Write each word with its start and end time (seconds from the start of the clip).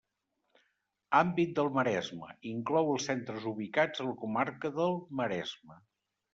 Àmbit 1.19 1.51
del 1.59 1.69
Maresme: 1.75 2.31
inclou 2.53 2.91
els 2.95 3.07
centres 3.11 3.47
ubicats 3.53 4.03
a 4.05 4.09
la 4.11 4.19
comarca 4.25 4.75
del 4.81 5.01
Maresme. 5.23 5.83